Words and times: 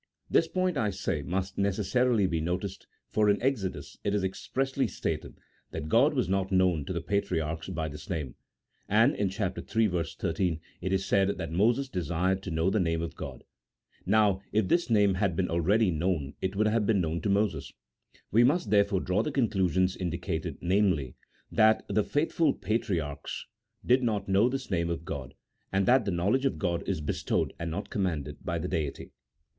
This 0.31 0.47
point, 0.47 0.77
I 0.77 0.89
say, 0.89 1.21
must 1.21 1.59
necessarily 1.59 2.25
be 2.25 2.41
noticed, 2.41 2.87
for 3.11 3.29
in 3.29 3.39
Exodus 3.39 3.99
it 4.03 4.15
is 4.15 4.23
expressly 4.23 4.87
stated 4.87 5.35
that 5.69 5.89
God 5.89 6.15
was 6.15 6.27
not 6.27 6.51
known 6.51 6.85
to 6.85 6.91
the 6.93 7.01
patriarchs 7.03 7.69
by 7.69 7.87
this 7.87 8.09
name; 8.09 8.33
and 8.89 9.15
in 9.15 9.29
chap. 9.29 9.59
iii. 9.59 9.89
13, 10.07 10.59
it 10.81 10.91
is 10.91 11.05
said 11.05 11.37
that 11.37 11.51
Moses 11.51 11.87
desired 11.87 12.41
to 12.41 12.49
know 12.49 12.71
the 12.71 12.79
name 12.79 12.99
of 13.03 13.15
God. 13.15 13.43
Now, 14.03 14.41
if 14.51 14.67
this 14.69 14.89
name 14.89 15.13
had 15.13 15.35
been 15.35 15.49
al 15.49 15.59
ready 15.61 15.91
known 15.91 16.33
it 16.41 16.55
would 16.55 16.65
have 16.65 16.87
been 16.87 17.01
known 17.01 17.21
to 17.21 17.29
Moses. 17.29 17.71
We 18.31 18.43
must 18.43 18.71
therefore 18.71 19.01
draw 19.01 19.21
the 19.21 19.31
conclusion 19.31 19.87
indicated, 19.99 20.57
namely, 20.61 21.13
that 21.51 21.85
the 21.87 22.03
faithful 22.03 22.53
patriarchs 22.55 23.45
did 23.85 24.01
not 24.01 24.27
know 24.27 24.49
this 24.49 24.71
name 24.71 24.89
of 24.89 25.05
God, 25.05 25.35
and 25.71 25.85
that 25.85 26.05
the 26.05 26.11
knowledge 26.11 26.45
of 26.45 26.57
God 26.57 26.81
is 26.89 27.01
bestowed 27.01 27.53
and 27.59 27.69
not 27.69 27.91
commanded 27.91 28.37
by 28.43 28.57
the 28.57 28.67
Deity. 28.67 29.11